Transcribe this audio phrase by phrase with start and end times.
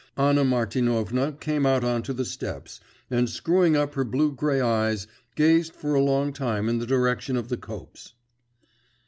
[0.17, 2.79] Anna Martinovna came out on to the steps,
[3.11, 7.37] and screwing up her blue grey eyes, gazed for a long while in the direction
[7.37, 8.13] of the copse.